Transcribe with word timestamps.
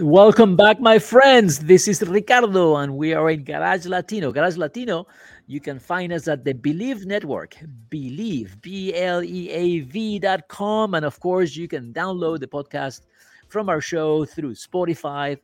Welcome 0.00 0.56
back, 0.56 0.80
my 0.80 0.98
friends. 0.98 1.58
This 1.58 1.86
is 1.86 2.00
Ricardo, 2.00 2.76
and 2.76 2.96
we 2.96 3.12
are 3.12 3.28
in 3.28 3.44
Garage 3.44 3.84
Latino. 3.84 4.32
Garage 4.32 4.56
Latino, 4.56 5.06
you 5.46 5.60
can 5.60 5.78
find 5.78 6.10
us 6.10 6.26
at 6.26 6.42
the 6.42 6.54
Bleav 6.54 7.04
Network, 7.04 7.54
Bleav, 7.90 8.62
B 8.62 8.94
L 8.94 9.22
E 9.22 9.50
A 9.50 9.80
V 9.80 10.18
dot 10.18 10.48
com. 10.48 10.94
And 10.94 11.04
of 11.04 11.20
course, 11.20 11.54
you 11.54 11.68
can 11.68 11.92
download 11.92 12.40
the 12.40 12.46
podcast 12.46 13.02
from 13.48 13.68
our 13.68 13.82
show 13.82 14.24
through 14.24 14.54
Spotify, 14.54 15.38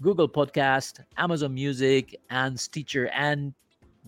Google 0.00 0.26
Podcast, 0.26 1.04
Amazon 1.18 1.52
Music, 1.52 2.18
and 2.30 2.58
Stitcher. 2.58 3.08
And 3.08 3.52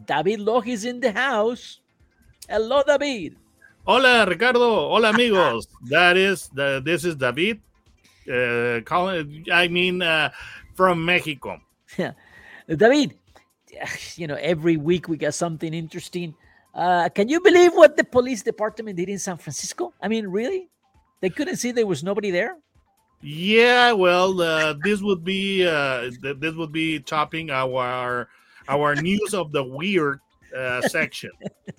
David 0.06 0.40
Loch 0.40 0.66
is 0.66 0.86
in 0.86 1.00
the 1.00 1.12
house. 1.12 1.80
Hello, 2.48 2.82
David. 2.86 3.36
Hola, 3.86 4.24
Ricardo. 4.24 4.88
Hola, 4.88 5.10
amigos. 5.10 5.68
that 5.90 6.16
is 6.16 6.48
the, 6.54 6.80
this 6.82 7.04
is 7.04 7.16
David 7.16 7.60
uh, 8.30 8.80
calling, 8.82 9.44
I 9.52 9.68
mean, 9.68 10.02
uh, 10.02 10.30
from 10.74 11.04
Mexico. 11.04 11.60
Yeah, 11.98 12.12
David. 12.68 13.14
You 14.16 14.26
know, 14.26 14.36
every 14.36 14.76
week 14.76 15.08
we 15.08 15.16
get 15.16 15.34
something 15.34 15.72
interesting. 15.72 16.34
Uh, 16.74 17.08
can 17.08 17.28
you 17.28 17.40
believe 17.40 17.72
what 17.72 17.96
the 17.96 18.04
police 18.04 18.42
department 18.42 18.96
did 18.96 19.08
in 19.08 19.18
San 19.18 19.38
Francisco? 19.38 19.92
I 20.00 20.08
mean, 20.08 20.26
really? 20.28 20.68
They 21.20 21.30
couldn't 21.30 21.56
see 21.56 21.72
there 21.72 21.86
was 21.86 22.02
nobody 22.02 22.30
there. 22.30 22.56
Yeah, 23.22 23.92
well, 23.92 24.40
uh, 24.40 24.74
this 24.82 25.02
would 25.02 25.24
be 25.24 25.66
uh, 25.66 26.10
th- 26.22 26.38
this 26.38 26.54
would 26.54 26.72
be 26.72 27.00
topping 27.00 27.50
our 27.50 28.28
our 28.68 28.94
news 28.94 29.34
of 29.34 29.52
the 29.52 29.62
weird 29.62 30.20
uh, 30.56 30.80
section 30.82 31.30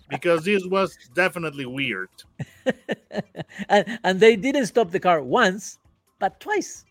because 0.09 0.45
this 0.45 0.65
was 0.65 0.95
definitely 1.15 1.65
weird. 1.65 2.09
and, 3.69 3.99
and 4.03 4.19
they 4.19 4.35
didn't 4.35 4.67
stop 4.67 4.91
the 4.91 4.99
car 4.99 5.23
once, 5.23 5.79
but 6.21 6.39
twice. 6.39 6.85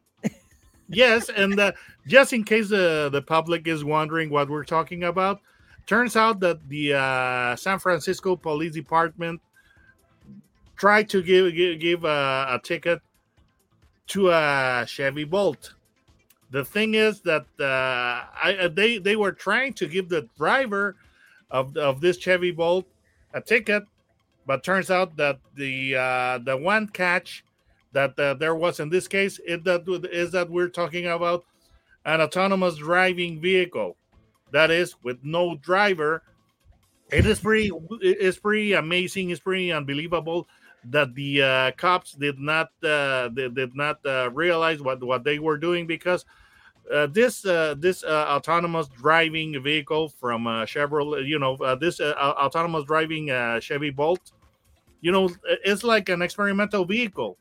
yes, 0.91 1.31
and 1.31 1.59
uh, 1.59 1.73
just 2.06 2.34
in 2.34 2.45
case 2.45 2.69
the 2.69 3.09
the 3.11 3.23
public 3.23 3.67
is 3.67 3.83
wondering 3.83 4.28
what 4.28 4.50
we're 4.50 4.64
talking 4.64 5.05
about, 5.05 5.41
turns 5.86 6.17
out 6.17 6.41
that 6.41 6.69
the 6.69 6.92
uh, 6.92 7.56
San 7.56 7.78
Francisco 7.78 8.36
Police 8.36 8.75
Department 8.75 9.41
tried 10.77 11.08
to 11.08 11.23
give 11.23 11.55
give, 11.55 11.81
give 11.81 12.05
a, 12.05 12.47
a 12.51 12.61
ticket 12.62 13.01
to 14.08 14.28
a 14.31 14.84
Chevy 14.86 15.25
Bolt. 15.25 15.75
The 16.51 16.64
thing 16.64 16.95
is 16.95 17.20
that 17.20 17.47
uh, 17.61 18.27
I, 18.42 18.69
they 18.75 18.98
they 18.98 19.17
were 19.17 19.33
trying 19.33 19.73
to 19.75 19.86
give 19.86 20.11
the 20.11 20.28
driver 20.36 20.97
of 21.51 21.77
of 21.77 22.01
this 22.01 22.19
Chevy 22.19 22.51
Bolt 22.51 22.84
a 23.33 23.41
ticket, 23.41 23.84
but 24.45 24.64
turns 24.64 24.91
out 24.91 25.17
that 25.17 25.39
the 25.55 25.95
uh, 25.95 26.39
the 26.39 26.56
one 26.56 26.89
catch 26.89 27.45
that 27.92 28.19
uh, 28.19 28.34
there 28.34 28.55
was 28.55 28.80
in 28.80 28.88
this 28.88 29.08
case 29.08 29.38
is 29.41 29.62
that 29.64 29.83
is 30.12 30.33
that 30.33 30.50
we're 30.50 30.69
talking 30.69 31.06
about 31.06 31.44
an 32.05 32.20
autonomous 32.20 32.77
driving 32.77 33.41
vehicle 33.41 33.96
that 34.52 34.70
is 34.70 34.96
with 35.02 35.19
no 35.22 35.56
driver. 35.56 36.22
It 37.11 37.27
is 37.27 37.41
pretty 37.41 37.70
it's 38.00 38.38
pretty 38.38 38.74
amazing. 38.74 39.30
It's 39.30 39.41
pretty 39.41 39.72
unbelievable 39.72 40.48
that 40.84 41.14
the 41.14 41.42
uh, 41.42 41.70
cops 41.72 42.12
did 42.12 42.38
not 42.38 42.68
uh, 42.83 43.28
they 43.33 43.48
did 43.48 43.74
not 43.74 44.05
uh, 44.07 44.30
realize 44.33 44.80
what 44.80 45.02
what 45.02 45.24
they 45.24 45.39
were 45.39 45.58
doing 45.58 45.86
because 45.86 46.24
uh, 46.90 47.07
this 47.07 47.45
uh, 47.45 47.74
this 47.78 48.02
uh, 48.02 48.27
autonomous 48.28 48.89
driving 48.89 49.62
vehicle 49.62 50.08
from 50.08 50.46
uh, 50.46 50.64
Chevrolet, 50.64 51.27
you 51.27 51.39
know, 51.39 51.55
uh, 51.57 51.74
this 51.74 52.01
uh, 52.01 52.14
autonomous 52.18 52.84
driving 52.84 53.30
uh, 53.30 53.61
Chevy 53.61 53.90
Bolt, 53.90 54.33
you 55.01 55.12
know, 55.12 55.30
it's 55.64 55.84
like 55.84 56.08
an 56.08 56.22
experimental 56.22 56.84
vehicle, 56.84 57.39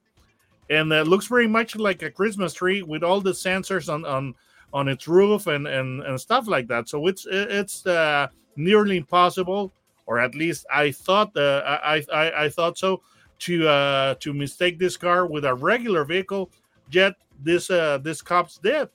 and 0.69 0.91
it 0.91 1.07
looks 1.07 1.27
very 1.27 1.47
much 1.47 1.75
like 1.75 2.01
a 2.03 2.11
Christmas 2.11 2.53
tree 2.53 2.83
with 2.83 3.03
all 3.03 3.21
the 3.21 3.31
sensors 3.31 3.91
on 3.91 4.05
on 4.05 4.35
on 4.73 4.87
its 4.87 5.07
roof 5.07 5.47
and 5.47 5.67
and, 5.67 6.01
and 6.03 6.19
stuff 6.19 6.47
like 6.47 6.67
that. 6.67 6.89
So 6.89 7.07
it's 7.07 7.25
it's 7.29 7.85
uh, 7.85 8.27
nearly 8.55 8.97
impossible, 8.97 9.73
or 10.05 10.19
at 10.19 10.35
least 10.35 10.65
I 10.73 10.91
thought 10.91 11.35
uh, 11.35 11.79
I, 11.83 12.03
I 12.13 12.45
I 12.45 12.49
thought 12.49 12.77
so 12.77 13.01
to 13.39 13.67
uh, 13.67 14.15
to 14.15 14.33
mistake 14.33 14.77
this 14.77 14.97
car 14.97 15.25
with 15.25 15.45
a 15.45 15.53
regular 15.53 16.05
vehicle. 16.05 16.51
Yet 16.91 17.15
this 17.43 17.69
uh, 17.69 17.97
this 17.99 18.21
cops 18.21 18.57
did 18.57 18.89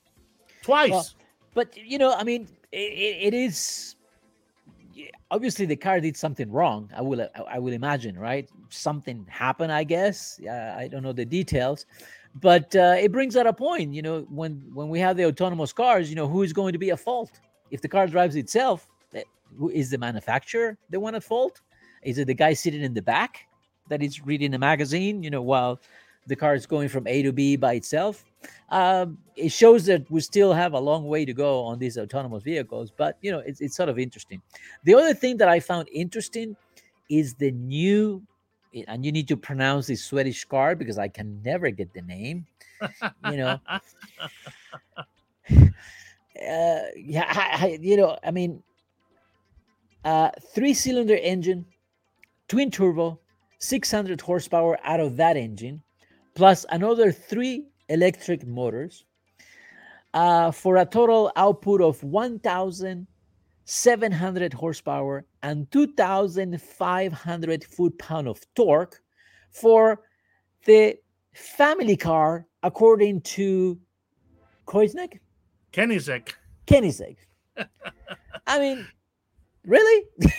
twice. 0.62 0.90
Well, 0.90 1.06
but 1.54 1.76
you 1.76 1.98
know, 1.98 2.14
I 2.14 2.24
mean, 2.24 2.48
it, 2.72 3.32
it 3.32 3.34
is 3.34 3.93
obviously 5.30 5.66
the 5.66 5.76
car 5.76 6.00
did 6.00 6.16
something 6.16 6.50
wrong. 6.50 6.90
I 6.96 7.02
will 7.02 7.26
I 7.48 7.58
will 7.58 7.72
imagine, 7.72 8.18
right? 8.18 8.48
Something 8.70 9.26
happened, 9.28 9.72
I 9.72 9.84
guess. 9.84 10.40
Uh, 10.46 10.74
I 10.78 10.88
don't 10.88 11.02
know 11.02 11.12
the 11.12 11.24
details, 11.24 11.86
but 12.40 12.74
uh, 12.76 12.96
it 12.98 13.12
brings 13.12 13.36
out 13.36 13.46
a 13.46 13.52
point. 13.52 13.94
You 13.94 14.02
know, 14.02 14.20
when 14.30 14.62
when 14.72 14.88
we 14.88 15.00
have 15.00 15.16
the 15.16 15.26
autonomous 15.26 15.72
cars, 15.72 16.10
you 16.10 16.16
know, 16.16 16.28
who 16.28 16.42
is 16.42 16.52
going 16.52 16.72
to 16.72 16.78
be 16.78 16.90
at 16.90 17.00
fault 17.00 17.40
if 17.70 17.80
the 17.80 17.88
car 17.88 18.06
drives 18.06 18.36
itself? 18.36 18.88
that- 19.12 19.24
Who 19.58 19.70
is 19.70 19.90
the 19.90 19.98
manufacturer 19.98 20.76
the 20.90 21.00
one 21.00 21.14
at 21.14 21.24
fault? 21.24 21.60
Is 22.02 22.18
it 22.18 22.26
the 22.26 22.34
guy 22.34 22.54
sitting 22.54 22.82
in 22.82 22.94
the 22.94 23.02
back 23.02 23.46
that 23.88 24.02
is 24.02 24.24
reading 24.26 24.54
a 24.54 24.58
magazine? 24.58 25.22
You 25.22 25.30
know, 25.30 25.42
while 25.42 25.80
the 26.26 26.36
car 26.36 26.54
is 26.54 26.66
going 26.66 26.88
from 26.88 27.06
A 27.06 27.22
to 27.22 27.32
B 27.32 27.56
by 27.56 27.74
itself. 27.74 28.24
Um, 28.70 29.18
it 29.36 29.50
shows 29.50 29.84
that 29.86 30.10
we 30.10 30.20
still 30.20 30.52
have 30.52 30.72
a 30.74 30.78
long 30.80 31.06
way 31.06 31.24
to 31.24 31.32
go 31.32 31.62
on 31.64 31.78
these 31.78 31.96
autonomous 31.98 32.42
vehicles, 32.42 32.90
but 32.96 33.16
you 33.22 33.30
know, 33.30 33.38
it's, 33.40 33.60
it's 33.60 33.76
sort 33.76 33.88
of 33.88 33.98
interesting. 33.98 34.40
The 34.84 34.94
other 34.94 35.14
thing 35.14 35.36
that 35.38 35.48
I 35.48 35.60
found 35.60 35.88
interesting 35.92 36.56
is 37.10 37.34
the 37.34 37.50
new, 37.52 38.22
and 38.88 39.04
you 39.04 39.12
need 39.12 39.28
to 39.28 39.36
pronounce 39.36 39.86
this 39.86 40.04
Swedish 40.04 40.44
car 40.44 40.74
because 40.74 40.98
I 40.98 41.08
can 41.08 41.40
never 41.42 41.70
get 41.70 41.92
the 41.94 42.02
name. 42.02 42.46
You 43.30 43.36
know, 43.36 43.58
uh, 43.68 43.78
yeah, 46.96 47.26
I, 47.28 47.58
I- 47.66 47.78
you 47.80 47.96
know, 47.96 48.18
I 48.24 48.30
mean, 48.30 48.62
uh, 50.04 50.30
three 50.54 50.74
cylinder 50.74 51.16
engine, 51.16 51.64
twin 52.48 52.70
turbo, 52.70 53.18
600 53.58 54.20
horsepower 54.20 54.78
out 54.84 55.00
of 55.00 55.16
that 55.16 55.36
engine, 55.36 55.82
plus 56.34 56.66
another 56.70 57.12
three 57.12 57.66
electric 57.88 58.46
motors 58.46 59.04
uh, 60.14 60.50
for 60.50 60.76
a 60.76 60.86
total 60.86 61.30
output 61.36 61.80
of 61.80 62.02
1,700 62.02 64.52
horsepower 64.52 65.24
and 65.42 65.70
2,500 65.70 67.64
foot 67.64 67.98
pound 67.98 68.28
of 68.28 68.40
torque 68.54 69.00
for 69.50 70.02
the 70.64 70.96
family 71.34 71.96
car, 71.96 72.46
according 72.62 73.20
to 73.22 73.78
Koisnick, 74.66 75.20
Koenigsegg. 75.72 76.32
Koenigsegg. 76.66 77.16
I 78.46 78.58
mean, 78.58 78.86
really? 79.64 80.04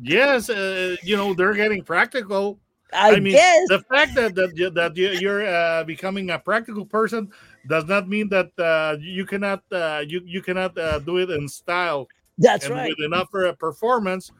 Yes, 0.00 0.50
uh, 0.50 0.96
you 1.02 1.16
know 1.16 1.32
they're 1.32 1.54
getting 1.54 1.84
practical. 1.84 2.60
I, 2.92 3.10
I 3.16 3.20
mean, 3.20 3.34
guess. 3.34 3.68
the 3.68 3.80
fact 3.80 4.14
that 4.14 4.34
that, 4.34 4.52
you- 4.56 4.70
that 4.70 4.96
you- 4.96 5.10
you're 5.12 5.46
uh, 5.46 5.84
becoming 5.84 6.30
a 6.30 6.38
practical 6.38 6.84
person 6.86 7.30
does 7.66 7.84
not 7.84 8.08
mean 8.08 8.28
that 8.30 8.50
uh, 8.58 8.96
you 9.00 9.24
cannot 9.26 9.62
uh, 9.72 10.04
you 10.06 10.20
you 10.24 10.42
cannot 10.42 10.76
uh, 10.78 10.98
do 11.00 11.18
it 11.18 11.30
in 11.30 11.48
style 11.48 12.08
That's 12.38 12.64
and 12.66 12.74
right. 12.74 12.88
with 12.88 13.04
enough 13.04 13.28
uh, 13.34 13.52
performance. 13.52 14.32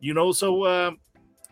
You 0.00 0.14
know, 0.14 0.32
so 0.32 0.62
uh, 0.62 0.90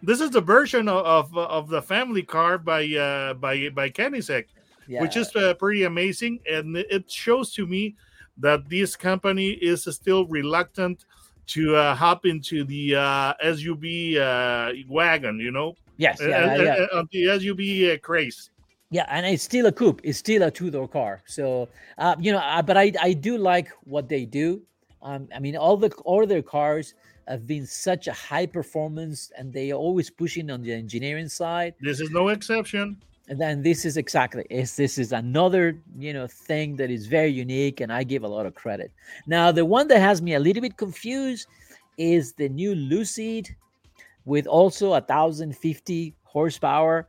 this 0.02 0.20
is 0.20 0.30
the 0.30 0.40
version 0.40 0.88
of, 0.88 1.04
of 1.06 1.36
of 1.36 1.68
the 1.68 1.82
family 1.82 2.22
car 2.22 2.58
by 2.58 2.84
uh, 2.94 3.34
by 3.34 3.68
by 3.70 3.90
Koenigsegg, 3.90 4.44
which 5.02 5.16
is 5.16 5.34
uh, 5.36 5.54
pretty 5.54 5.84
amazing, 5.84 6.40
and 6.50 6.76
it 6.76 7.10
shows 7.10 7.52
to 7.54 7.66
me 7.66 7.96
that 8.38 8.68
this 8.68 8.94
company 8.96 9.50
is 9.50 9.84
still 9.84 10.26
reluctant 10.26 11.04
to 11.48 11.76
uh, 11.76 11.94
hop 11.94 12.26
into 12.26 12.64
the 12.64 12.96
uh, 12.96 13.34
SUV 13.44 14.16
uh, 14.16 14.72
wagon. 14.88 15.38
You 15.38 15.50
know, 15.50 15.74
yes, 15.96 16.18
yeah, 16.20 16.26
uh, 16.26 16.30
yeah, 16.30 16.72
uh, 16.72 16.86
yeah. 16.92 17.02
the 17.12 17.24
SUV 17.38 17.94
uh, 17.94 17.98
craze. 17.98 18.50
Yeah, 18.90 19.06
and 19.08 19.26
it's 19.26 19.42
still 19.42 19.66
a 19.66 19.72
coupe. 19.72 20.00
It's 20.04 20.18
still 20.18 20.44
a 20.44 20.50
two-door 20.50 20.86
car. 20.86 21.20
So, 21.26 21.68
uh, 21.98 22.14
you 22.20 22.30
know, 22.30 22.38
uh, 22.38 22.62
but 22.62 22.76
I 22.76 22.92
I 23.00 23.12
do 23.14 23.36
like 23.36 23.68
what 23.84 24.08
they 24.08 24.24
do. 24.24 24.62
Um, 25.02 25.28
I 25.34 25.40
mean, 25.40 25.56
all 25.56 25.76
the 25.76 25.90
all 26.04 26.26
their 26.26 26.42
cars 26.42 26.94
have 27.26 27.46
been 27.46 27.66
such 27.66 28.06
a 28.06 28.12
high 28.12 28.46
performance, 28.46 29.32
and 29.36 29.52
they 29.52 29.72
are 29.72 29.76
always 29.76 30.10
pushing 30.10 30.50
on 30.50 30.62
the 30.62 30.72
engineering 30.72 31.28
side. 31.28 31.74
This 31.80 32.00
is 32.00 32.10
no 32.10 32.28
exception. 32.28 32.96
And 33.28 33.40
then 33.40 33.62
this 33.62 33.84
is 33.84 33.96
exactly 33.96 34.44
is 34.50 34.76
this 34.76 34.98
is 34.98 35.10
another 35.12 35.76
you 35.98 36.12
know 36.12 36.26
thing 36.28 36.76
that 36.76 36.90
is 36.90 37.06
very 37.06 37.30
unique, 37.30 37.80
and 37.80 37.92
I 37.92 38.04
give 38.04 38.22
a 38.22 38.28
lot 38.28 38.46
of 38.46 38.54
credit. 38.54 38.92
Now, 39.26 39.50
the 39.50 39.64
one 39.64 39.88
that 39.88 39.98
has 39.98 40.22
me 40.22 40.34
a 40.34 40.40
little 40.40 40.62
bit 40.62 40.76
confused 40.76 41.48
is 41.98 42.32
the 42.34 42.48
new 42.48 42.74
Lucid 42.74 43.48
with 44.26 44.46
also 44.46 44.94
a 44.94 45.00
thousand 45.00 45.56
fifty 45.56 46.14
horsepower. 46.22 47.08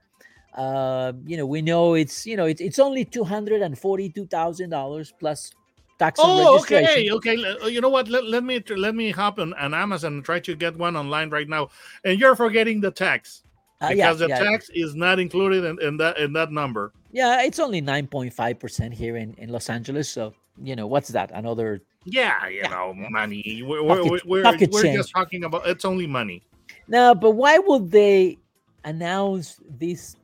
Uh, 0.55 1.13
you 1.25 1.37
know, 1.37 1.45
we 1.45 1.61
know 1.61 1.93
it's 1.93 2.25
you 2.25 2.35
know 2.35 2.45
it's 2.45 2.61
it's 2.61 2.79
only 2.79 3.05
two 3.05 3.23
hundred 3.23 3.61
and 3.61 3.77
forty 3.77 4.09
two 4.09 4.25
thousand 4.25 4.71
dollars 4.71 5.13
plus 5.19 5.51
tax 5.99 6.19
and 6.19 6.27
Oh, 6.29 6.53
registration. 6.53 7.13
okay, 7.13 7.35
okay. 7.35 7.57
Uh, 7.61 7.67
You 7.67 7.81
know 7.81 7.89
what? 7.89 8.07
Let, 8.07 8.25
let 8.25 8.43
me 8.43 8.63
let 8.75 8.95
me 8.95 9.11
hop 9.11 9.37
on, 9.37 9.53
on 9.53 9.75
Amazon 9.75 10.13
and 10.13 10.25
try 10.25 10.39
to 10.39 10.55
get 10.55 10.75
one 10.77 10.95
online 10.95 11.29
right 11.29 11.47
now. 11.47 11.69
And 12.05 12.19
you're 12.19 12.35
forgetting 12.35 12.81
the 12.81 12.89
tax 12.89 13.43
Uh, 13.79 13.89
because 13.89 14.19
the 14.19 14.27
yeah, 14.27 14.39
tax 14.39 14.69
is 14.73 14.95
not 14.95 15.19
included 15.19 15.63
in, 15.63 15.79
in 15.81 15.97
that 15.97 16.17
in 16.17 16.33
that 16.33 16.51
number. 16.51 16.93
yeah, 17.11 17.43
it's 17.43 17.59
only 17.59 17.79
nine 17.81 18.07
point 18.07 18.33
five 18.33 18.59
percent 18.59 18.93
here 18.93 19.17
in 19.17 19.33
in 19.35 19.49
Los 19.49 19.69
Angeles. 19.69 20.09
So 20.09 20.33
you 20.63 20.75
know 20.75 20.87
what's 20.87 21.09
that? 21.09 21.29
Another 21.31 21.81
Yeah, 22.05 22.47
you 22.47 22.61
Yeah, 22.63 22.69
know, 22.69 22.93
money. 22.95 23.61
We're, 23.63 23.83
we're, 23.83 23.95
Pocket- 24.01 24.25
we're, 24.25 24.43
we're 24.71 24.93
just 24.95 25.11
talking 25.13 25.43
about 25.43 25.67
it's 25.67 25.85
only 25.85 26.07
money. 26.07 26.41
Now, 26.87 27.13
but 27.13 27.31
why 27.31 27.59
would 27.59 27.91
they 27.91 28.39
announce 28.83 29.59
this 29.77 30.15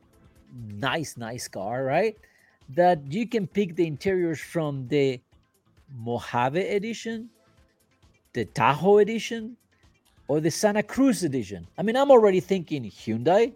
nice, 0.80 1.16
nice 1.16 1.46
car, 1.46 1.84
right? 1.84 2.16
That 2.70 3.06
you 3.12 3.28
can 3.28 3.46
pick 3.46 3.76
the 3.76 3.86
interiors 3.86 4.40
from 4.40 4.88
the 4.88 5.20
Mojave 5.94 6.58
edition, 6.60 7.28
the 8.32 8.46
Tahoe 8.46 8.98
edition, 8.98 9.56
or 10.28 10.40
the 10.40 10.50
Santa 10.50 10.82
Cruz 10.82 11.22
edition. 11.22 11.66
I 11.78 11.82
mean, 11.82 11.96
I'm 11.96 12.10
already 12.10 12.40
thinking 12.40 12.84
Hyundai, 12.84 13.54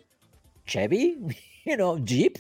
Chevy, 0.65 1.17
you 1.65 1.77
know, 1.77 1.99
Jeep. 1.99 2.39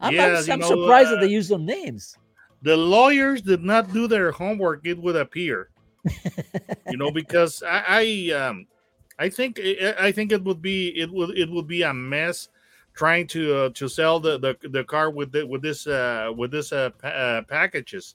I'm, 0.00 0.18
I'm- 0.18 0.44
I'm 0.50 0.58
know, 0.60 0.68
surprised 0.68 1.10
that 1.10 1.18
uh, 1.18 1.20
they 1.20 1.28
use 1.28 1.48
some 1.48 1.64
names. 1.64 2.16
The 2.62 2.76
lawyers 2.76 3.42
did 3.42 3.62
not 3.62 3.92
do 3.92 4.08
their 4.08 4.32
homework. 4.32 4.86
It 4.86 4.98
would 4.98 5.16
appear, 5.16 5.68
you 6.90 6.96
know, 6.96 7.10
because 7.10 7.62
I, 7.62 8.30
I 8.30 8.32
um, 8.32 8.66
I 9.18 9.28
think 9.28 9.60
I 9.62 9.94
I 9.98 10.12
think 10.12 10.32
it 10.32 10.42
would 10.42 10.62
be 10.62 10.88
it 10.98 11.10
would 11.12 11.36
it 11.36 11.50
would 11.50 11.66
be 11.68 11.82
a 11.82 11.92
mess 11.92 12.48
trying 12.94 13.26
to 13.28 13.54
uh, 13.54 13.68
to 13.74 13.86
sell 13.88 14.18
the, 14.18 14.38
the 14.38 14.56
the 14.70 14.82
car 14.84 15.10
with 15.10 15.32
the, 15.32 15.46
with 15.46 15.60
this 15.60 15.86
uh 15.86 16.32
with 16.34 16.50
this 16.50 16.72
uh, 16.72 16.88
pa- 16.90 17.08
uh 17.08 17.42
packages. 17.42 18.14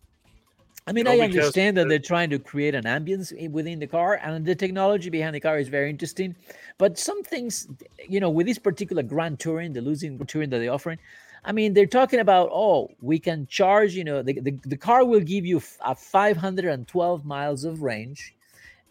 I 0.88 0.92
mean, 0.92 1.06
know, 1.06 1.12
I 1.12 1.20
understand 1.20 1.78
that 1.78 1.84
the- 1.84 1.90
they're 1.90 2.00
trying 2.00 2.30
to 2.32 2.40
create 2.40 2.74
an 2.74 2.86
ambience 2.86 3.50
within 3.52 3.80
the 3.80 3.88
car, 3.88 4.20
and 4.24 4.46
the 4.46 4.56
technology 4.56 5.10
behind 5.10 5.36
the 5.36 5.40
car 5.40 5.60
is 5.60 5.68
very 5.68 5.90
interesting. 5.90 6.36
But 6.78 6.98
some 6.98 7.24
things, 7.24 7.68
you 8.08 8.20
know, 8.20 8.30
with 8.30 8.48
this 8.48 8.58
particular 8.58 9.04
Grand 9.04 9.40
Touring, 9.40 9.74
the 9.74 9.82
Lucid 9.82 10.28
Touring 10.28 10.50
that 10.50 10.60
they're 10.60 10.72
offering, 10.72 10.98
I 11.46 11.52
mean, 11.52 11.74
they're 11.74 11.86
talking 11.86 12.20
about, 12.20 12.50
oh, 12.52 12.90
we 13.02 13.20
can 13.20 13.48
charge, 13.48 13.94
you 13.94 14.04
know, 14.04 14.22
the, 14.22 14.40
the, 14.40 14.52
the 14.66 14.78
car 14.78 15.06
will 15.06 15.22
give 15.22 15.46
you 15.46 15.62
a 15.86 15.96
512 15.96 17.26
miles 17.26 17.64
of 17.64 17.82
range, 17.82 18.34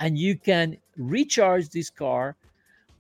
and 0.01 0.19
you 0.19 0.37
can 0.37 0.77
recharge 0.97 1.71
this 1.71 1.91
car 1.91 2.37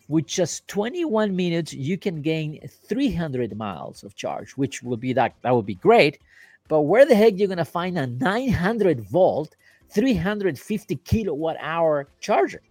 with 0.08 0.26
just 0.26 0.66
21 0.68 1.34
minutes. 1.34 1.72
You 1.72 1.96
can 1.96 2.20
gain 2.22 2.60
300 2.88 3.56
miles 3.56 4.02
of 4.02 4.14
charge, 4.16 4.52
which 4.52 4.82
will 4.82 4.96
be 4.96 5.12
that, 5.14 5.34
that 5.42 5.54
would 5.54 5.66
be 5.66 5.76
great. 5.76 6.18
But 6.68 6.82
where 6.82 7.06
the 7.06 7.14
heck 7.14 7.38
you're 7.38 7.48
gonna 7.48 7.64
find 7.64 7.98
a 7.98 8.06
900 8.06 9.00
volt, 9.00 9.56
350 9.90 10.96
kilowatt 10.96 11.56
hour 11.60 12.08
charger? 12.20 12.62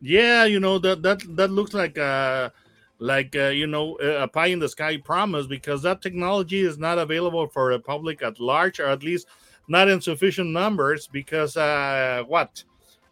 Yeah, 0.00 0.44
you 0.44 0.60
know 0.60 0.78
that 0.78 1.02
that 1.02 1.36
that 1.36 1.50
looks 1.50 1.74
like 1.74 1.98
a 1.98 2.52
like 2.98 3.36
uh, 3.36 3.48
you 3.48 3.66
know 3.66 3.96
a 3.96 4.26
pie 4.26 4.46
in 4.46 4.58
the 4.58 4.68
sky 4.68 4.96
promise 4.96 5.46
because 5.46 5.82
that 5.82 6.00
technology 6.02 6.60
is 6.60 6.78
not 6.78 6.98
available 6.98 7.46
for 7.48 7.72
the 7.72 7.78
public 7.78 8.22
at 8.22 8.40
large 8.40 8.80
or 8.80 8.86
at 8.86 9.02
least 9.02 9.26
not 9.68 9.88
in 9.88 10.00
sufficient 10.00 10.50
numbers 10.50 11.06
because 11.06 11.56
uh 11.56 12.22
what 12.26 12.62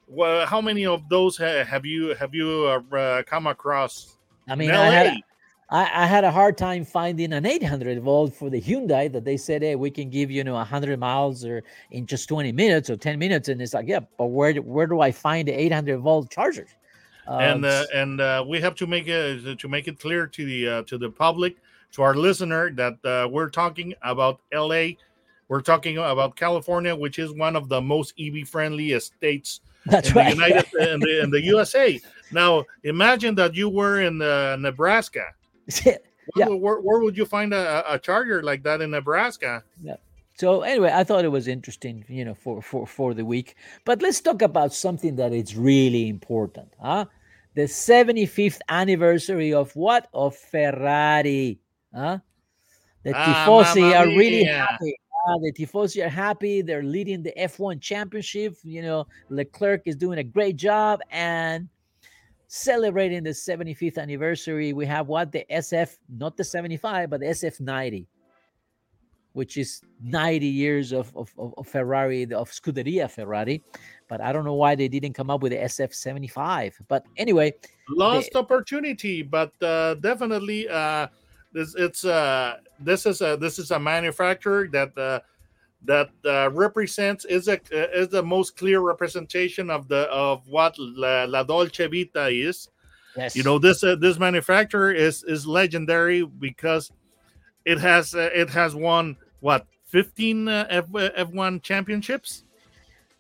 well 0.06 0.46
how 0.46 0.60
many 0.60 0.84
of 0.84 1.08
those 1.08 1.36
ha- 1.36 1.64
have 1.64 1.86
you 1.86 2.14
have 2.14 2.34
you 2.34 2.66
uh, 2.66 2.96
uh, 2.96 3.22
come 3.22 3.46
across 3.46 4.18
I 4.48 4.54
mean, 4.54 4.70
I 4.70 4.86
had? 4.86 5.16
I, 5.70 6.04
I 6.04 6.06
had 6.06 6.24
a 6.24 6.30
hard 6.30 6.56
time 6.56 6.84
finding 6.84 7.32
an 7.32 7.44
800 7.44 8.00
volt 8.02 8.34
for 8.34 8.48
the 8.48 8.60
Hyundai 8.60 9.12
that 9.12 9.24
they 9.24 9.36
said, 9.36 9.62
hey, 9.62 9.76
we 9.76 9.90
can 9.90 10.08
give 10.08 10.30
you, 10.30 10.38
you 10.38 10.44
know 10.44 10.54
100 10.54 10.98
miles 10.98 11.44
or 11.44 11.62
in 11.90 12.06
just 12.06 12.28
20 12.28 12.52
minutes 12.52 12.88
or 12.88 12.96
10 12.96 13.18
minutes, 13.18 13.48
and 13.48 13.60
it's 13.60 13.74
like, 13.74 13.86
yeah, 13.86 14.00
but 14.16 14.26
where 14.26 14.52
do- 14.52 14.62
where 14.62 14.86
do 14.86 15.00
I 15.00 15.12
find 15.12 15.46
the 15.46 15.52
800 15.52 15.98
volt 15.98 16.30
chargers? 16.30 16.70
and 17.28 17.64
uh, 17.64 17.84
and 17.94 18.20
uh, 18.20 18.44
we 18.46 18.60
have 18.60 18.74
to 18.76 18.86
make 18.86 19.06
it 19.06 19.58
to 19.58 19.68
make 19.68 19.88
it 19.88 20.00
clear 20.00 20.26
to 20.26 20.44
the 20.44 20.68
uh, 20.68 20.82
to 20.84 20.98
the 20.98 21.10
public 21.10 21.56
to 21.92 22.02
our 22.02 22.14
listener 22.14 22.70
that 22.70 22.96
uh, 23.04 23.28
we're 23.30 23.50
talking 23.50 23.94
about 24.02 24.40
LA 24.52 24.90
we're 25.48 25.60
talking 25.60 25.98
about 25.98 26.36
California 26.36 26.94
which 26.94 27.18
is 27.18 27.32
one 27.32 27.56
of 27.56 27.68
the 27.68 27.80
most 27.80 28.14
EV 28.18 28.48
friendly 28.48 28.98
states 29.00 29.60
that's 29.86 30.10
in 30.10 30.16
right. 30.16 30.36
the 30.36 30.42
United 30.42 30.66
in 30.92 31.00
the, 31.00 31.22
in 31.22 31.30
the 31.30 31.42
USA 31.42 32.00
now 32.32 32.64
imagine 32.84 33.34
that 33.34 33.54
you 33.54 33.68
were 33.68 34.00
in 34.00 34.22
uh, 34.22 34.56
Nebraska 34.56 35.24
Yeah. 36.36 36.46
where, 36.48 36.80
where 36.80 37.00
would 37.00 37.16
you 37.16 37.24
find 37.24 37.54
a, 37.54 37.82
a 37.90 37.98
charger 37.98 38.42
like 38.42 38.62
that 38.64 38.80
in 38.80 38.90
Nebraska 38.90 39.64
Yeah. 39.82 39.96
So 40.36 40.62
anyway, 40.62 40.92
I 40.94 41.02
thought 41.02 41.24
it 41.24 41.32
was 41.32 41.48
interesting, 41.48 42.04
you 42.08 42.24
know, 42.24 42.34
for 42.34 42.62
for 42.62 42.86
for 42.86 43.12
the 43.12 43.24
week. 43.24 43.56
But 43.84 44.02
let's 44.02 44.20
talk 44.20 44.40
about 44.40 44.72
something 44.72 45.16
that 45.16 45.32
is 45.32 45.56
really 45.56 46.08
important, 46.08 46.72
huh? 46.80 47.06
The 47.54 47.66
75th 47.66 48.60
anniversary 48.68 49.52
of 49.52 49.74
what? 49.74 50.06
Of 50.14 50.36
Ferrari, 50.36 51.58
huh? 51.92 52.18
The 53.02 53.14
Ah, 53.14 53.24
tifosi 53.24 53.98
are 53.98 54.06
really 54.06 54.44
happy. 54.44 54.94
Uh, 55.26 55.38
the 55.38 55.52
tifosi 55.52 56.06
are 56.06 56.08
happy. 56.08 56.62
They're 56.62 56.84
leading 56.84 57.22
the 57.22 57.32
F1 57.36 57.80
championship. 57.80 58.54
You 58.62 58.82
know, 58.82 59.06
Leclerc 59.30 59.82
is 59.86 59.96
doing 59.96 60.18
a 60.18 60.24
great 60.24 60.54
job 60.54 61.00
and 61.10 61.68
celebrating 62.48 63.22
the 63.22 63.30
75th 63.30 63.98
anniversary. 63.98 64.72
We 64.72 64.86
have 64.86 65.06
what 65.06 65.30
the 65.30 65.44
SF, 65.50 65.96
not 66.08 66.36
the 66.36 66.44
75, 66.44 67.10
but 67.10 67.20
the 67.20 67.26
SF90 67.26 68.06
which 69.38 69.56
is 69.56 69.82
90 70.02 70.46
years 70.46 70.92
of, 70.92 71.14
of, 71.16 71.32
of 71.38 71.54
of 71.58 71.68
Ferrari, 71.68 72.22
of 72.34 72.50
Scuderia 72.50 73.08
Ferrari. 73.08 73.62
But 74.08 74.20
I 74.20 74.32
don't 74.32 74.44
know 74.44 74.54
why 74.54 74.74
they 74.74 74.88
didn't 74.88 75.12
come 75.12 75.30
up 75.30 75.42
with 75.42 75.52
the 75.52 75.58
SF75. 75.58 76.74
But 76.88 77.06
anyway, 77.16 77.54
lost 77.88 78.34
opportunity 78.34 79.22
but 79.22 79.52
uh, 79.62 79.94
definitely 79.94 80.68
uh 80.68 81.06
this 81.52 81.74
it's 81.76 82.04
uh 82.04 82.56
this 82.80 83.06
is 83.06 83.20
a 83.20 83.36
this 83.36 83.60
is 83.60 83.70
a 83.70 83.78
manufacturer 83.78 84.66
that 84.72 84.96
uh 84.98 85.20
that 85.84 86.10
uh, 86.24 86.50
represents 86.50 87.24
is 87.24 87.48
a 87.48 87.60
is 87.96 88.08
the 88.08 88.22
most 88.22 88.56
clear 88.56 88.80
representation 88.80 89.70
of 89.70 89.88
the 89.88 90.02
of 90.10 90.46
what 90.48 90.74
la, 90.78 91.24
la 91.24 91.42
dolce 91.42 91.86
vita 91.86 92.28
is 92.28 92.68
yes, 93.16 93.36
you 93.36 93.42
know 93.42 93.58
this 93.58 93.84
uh, 93.84 93.94
this 93.96 94.18
manufacturer 94.18 94.92
is 94.92 95.22
is 95.24 95.46
legendary 95.46 96.24
because 96.24 96.90
it 97.64 97.78
has 97.78 98.14
uh, 98.14 98.30
it 98.34 98.50
has 98.50 98.74
won 98.74 99.16
what 99.40 99.66
15 99.86 100.48
uh, 100.48 100.66
F, 100.68 100.88
f1 100.88 101.62
championships 101.62 102.44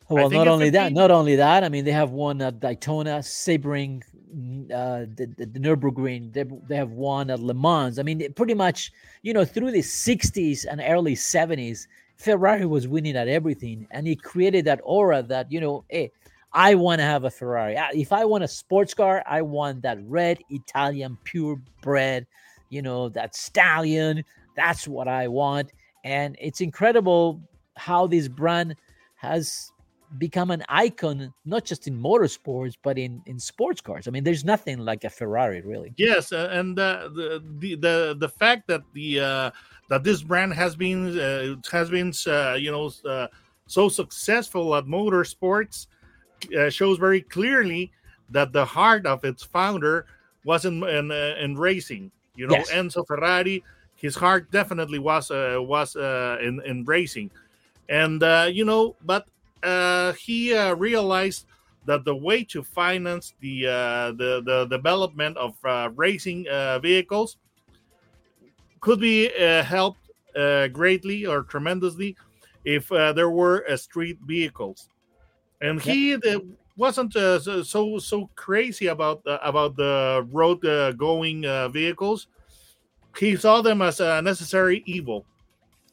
well, 0.08 0.30
not 0.30 0.48
only 0.48 0.70
that, 0.70 0.92
not 0.92 1.10
only 1.10 1.36
that. 1.36 1.64
I 1.64 1.68
mean, 1.68 1.84
they 1.84 1.92
have 1.92 2.10
won 2.10 2.40
at 2.40 2.60
Daytona, 2.60 3.18
Sebring, 3.18 4.02
mm, 4.34 4.70
uh, 4.72 5.06
the, 5.14 5.26
the, 5.36 5.46
the 5.46 5.60
Nürburgring. 5.60 6.32
They, 6.32 6.44
they 6.66 6.76
have 6.76 6.92
won 6.92 7.30
at 7.30 7.40
Le 7.40 7.52
Mans. 7.52 7.98
I 7.98 8.02
mean, 8.02 8.32
pretty 8.32 8.54
much, 8.54 8.90
you 9.22 9.34
know, 9.34 9.44
through 9.44 9.70
the 9.70 9.80
60s 9.80 10.64
and 10.68 10.80
early 10.82 11.14
70s, 11.14 11.86
Ferrari 12.18 12.66
was 12.66 12.88
winning 12.88 13.16
at 13.16 13.28
everything, 13.28 13.86
and 13.90 14.08
it 14.08 14.22
created 14.22 14.64
that 14.64 14.80
aura 14.82 15.22
that 15.22 15.50
you 15.50 15.60
know, 15.60 15.84
hey, 15.88 16.10
I 16.52 16.74
want 16.74 16.98
to 16.98 17.04
have 17.04 17.24
a 17.24 17.30
Ferrari. 17.30 17.76
If 17.94 18.12
I 18.12 18.24
want 18.24 18.44
a 18.44 18.48
sports 18.48 18.94
car, 18.94 19.22
I 19.26 19.42
want 19.42 19.82
that 19.82 19.98
red 20.02 20.38
Italian 20.50 21.16
purebred, 21.24 22.26
you 22.70 22.82
know, 22.82 23.08
that 23.10 23.36
stallion. 23.36 24.24
That's 24.56 24.88
what 24.88 25.06
I 25.06 25.28
want, 25.28 25.72
and 26.04 26.36
it's 26.40 26.60
incredible 26.60 27.40
how 27.76 28.08
this 28.08 28.26
brand 28.26 28.74
has 29.14 29.70
become 30.16 30.50
an 30.50 30.62
icon 30.68 31.32
not 31.44 31.64
just 31.64 31.86
in 31.86 32.00
motorsports 32.00 32.74
but 32.82 32.96
in 32.96 33.20
in 33.26 33.38
sports 33.38 33.80
cars 33.80 34.08
i 34.08 34.10
mean 34.10 34.24
there's 34.24 34.44
nothing 34.44 34.78
like 34.78 35.04
a 35.04 35.10
ferrari 35.10 35.60
really 35.60 35.92
Yes, 35.98 36.32
uh, 36.32 36.48
and 36.52 36.78
uh, 36.78 37.08
the, 37.12 37.42
the 37.58 37.74
the 37.74 38.16
the 38.18 38.28
fact 38.28 38.68
that 38.68 38.82
the 38.94 39.20
uh, 39.20 39.50
that 39.88 40.04
this 40.04 40.22
brand 40.22 40.54
has 40.54 40.76
been 40.76 41.18
uh, 41.18 41.56
has 41.70 41.90
been 41.90 42.12
uh, 42.26 42.54
you 42.54 42.70
know 42.70 42.90
uh, 43.04 43.26
so 43.66 43.88
successful 43.88 44.74
at 44.76 44.84
motorsports 44.84 45.88
uh, 46.56 46.70
shows 46.70 46.98
very 46.98 47.20
clearly 47.20 47.92
that 48.30 48.52
the 48.52 48.64
heart 48.64 49.06
of 49.06 49.24
its 49.24 49.42
founder 49.42 50.06
was 50.44 50.64
in 50.64 50.82
in, 50.84 51.10
uh, 51.10 51.34
in 51.40 51.56
racing. 51.56 52.10
You 52.36 52.46
know, 52.46 52.54
Yes. 52.54 52.70
Enzo 52.70 53.04
Ferrari, 53.06 53.64
his 53.96 54.14
heart 54.14 54.50
definitely 54.50 54.98
was 54.98 55.30
uh, 55.30 55.58
was 55.58 55.96
uh, 55.96 56.38
in 56.40 56.60
in 56.64 56.84
racing, 56.84 57.30
and 57.88 58.22
uh, 58.22 58.48
you 58.50 58.64
know, 58.64 58.94
but 59.04 59.26
uh, 59.62 60.12
he 60.12 60.54
uh, 60.54 60.74
realized 60.74 61.46
that 61.86 62.04
the 62.04 62.14
way 62.14 62.44
to 62.44 62.62
finance 62.62 63.34
the 63.40 63.66
uh, 63.66 64.12
the 64.12 64.42
the 64.44 64.66
development 64.66 65.36
of 65.36 65.56
uh, 65.64 65.90
racing 65.96 66.46
uh, 66.48 66.78
vehicles 66.78 67.36
could 68.80 69.00
be 69.00 69.30
uh, 69.34 69.62
helped 69.62 70.00
uh, 70.36 70.68
greatly 70.68 71.26
or 71.26 71.42
tremendously 71.42 72.16
if 72.64 72.90
uh, 72.92 73.12
there 73.12 73.30
were 73.30 73.64
street 73.76 74.18
vehicles. 74.26 74.88
And 75.60 75.80
he 75.80 76.16
wasn't 76.76 77.16
uh, 77.16 77.40
so 77.64 77.98
so- 77.98 78.30
crazy 78.36 78.86
about 78.86 79.26
uh, 79.26 79.38
about 79.42 79.76
the 79.76 80.26
road 80.30 80.64
uh, 80.64 80.92
going 80.92 81.44
uh, 81.44 81.68
vehicles. 81.68 82.28
He 83.18 83.34
saw 83.36 83.62
them 83.62 83.82
as 83.82 83.98
a 84.00 84.22
necessary 84.22 84.84
evil. 84.86 85.26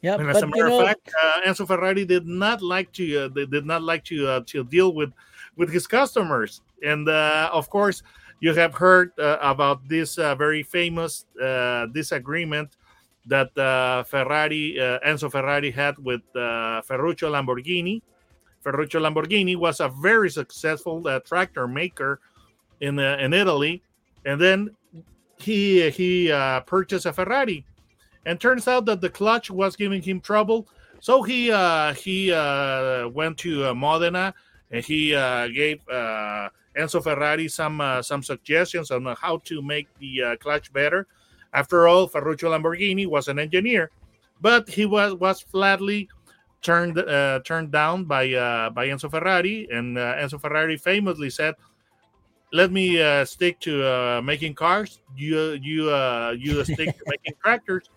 Yeah, 0.02 0.16
And 0.16 0.28
as 0.28 0.42
a 0.42 0.46
matter 0.46 0.68
know, 0.68 0.80
of 0.80 0.86
fact, 0.86 1.10
uh, 1.22 1.48
Enzo 1.48 1.66
Ferrari 1.66 2.04
did 2.04 2.26
not 2.26 2.62
like 2.62 2.92
to 2.92 3.24
uh, 3.24 3.28
they 3.28 3.46
did 3.46 3.64
not 3.64 3.82
like 3.82 4.04
to 4.04 4.28
uh, 4.28 4.40
to 4.46 4.64
deal 4.64 4.92
with 4.92 5.12
with 5.56 5.72
his 5.72 5.86
customers, 5.86 6.60
and 6.84 7.08
uh, 7.08 7.48
of 7.52 7.70
course, 7.70 8.02
you 8.40 8.52
have 8.52 8.74
heard 8.74 9.12
uh, 9.18 9.38
about 9.40 9.88
this 9.88 10.18
uh, 10.18 10.34
very 10.34 10.62
famous 10.62 11.24
uh, 11.42 11.86
disagreement 11.86 12.76
that 13.26 13.56
uh, 13.58 14.04
Ferrari 14.04 14.78
uh, 14.78 15.00
Enzo 15.00 15.30
Ferrari 15.30 15.70
had 15.70 15.98
with 15.98 16.22
uh, 16.36 16.82
Ferruccio 16.82 17.30
Lamborghini. 17.32 18.02
Ferruccio 18.60 19.00
Lamborghini 19.00 19.56
was 19.56 19.80
a 19.80 19.88
very 19.88 20.30
successful 20.30 21.06
uh, 21.08 21.20
tractor 21.20 21.66
maker 21.66 22.20
in 22.80 22.98
uh, 22.98 23.16
in 23.18 23.32
Italy, 23.32 23.82
and 24.24 24.40
then 24.40 24.70
he 25.38 25.88
he 25.90 26.30
uh, 26.30 26.60
purchased 26.60 27.06
a 27.06 27.12
Ferrari 27.12 27.64
and 28.26 28.38
turns 28.40 28.68
out 28.68 28.84
that 28.84 29.00
the 29.00 29.08
clutch 29.08 29.50
was 29.50 29.76
giving 29.76 30.02
him 30.02 30.20
trouble. 30.20 30.68
So 31.00 31.22
he 31.22 31.50
uh, 31.50 31.94
he 31.94 32.32
uh, 32.32 33.08
went 33.08 33.38
to 33.38 33.66
uh, 33.66 33.74
Modena 33.74 34.34
and 34.70 34.84
he 34.84 35.14
uh, 35.14 35.48
gave 35.48 35.80
uh, 35.88 36.48
Enzo 36.76 37.02
Ferrari 37.02 37.48
some 37.48 37.80
uh, 37.80 38.02
some 38.02 38.22
suggestions 38.22 38.90
on 38.90 39.06
how 39.18 39.38
to 39.44 39.62
make 39.62 39.88
the 39.98 40.36
clutch 40.40 40.72
better. 40.72 41.06
After 41.54 41.88
all, 41.88 42.06
Ferruccio 42.06 42.50
Lamborghini 42.50 43.06
was 43.06 43.28
an 43.28 43.38
engineer, 43.38 43.90
but 44.40 44.68
he 44.68 44.84
was 44.84 45.14
was 45.14 45.40
flatly 45.40 46.08
turned 46.62 46.98
uh, 46.98 47.40
turned 47.44 47.70
down 47.70 48.04
by 48.04 48.32
uh, 48.32 48.70
by 48.70 48.88
Enzo 48.88 49.08
Ferrari, 49.10 49.68
and 49.70 49.96
Enzo 49.96 50.40
Ferrari 50.40 50.76
famously 50.76 51.30
said, 51.30 51.54
"Let 52.52 52.72
me 52.72 53.00
uh, 53.00 53.24
stick 53.24 53.60
to 53.60 53.86
uh, 53.86 54.20
making 54.22 54.54
cars. 54.54 55.00
You 55.16 55.52
you 55.62 55.90
uh, 55.90 56.34
you 56.36 56.64
stick 56.64 56.98
to 56.98 57.04
making 57.06 57.34
tractors." 57.40 57.88